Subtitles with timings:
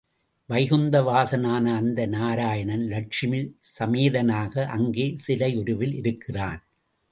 [0.49, 3.41] வைகுந்த வாசனான அந்த நாராயணன், லட்சுமி
[3.77, 6.61] சமேதனாக அங்கே சிலை உருவில் இருக்கிறான்.